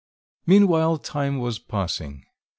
[0.47, 2.23] Meanwhile time was passing.